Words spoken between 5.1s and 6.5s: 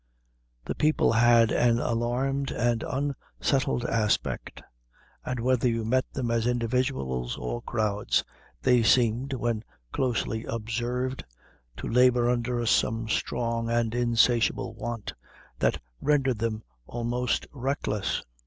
and whether you met them as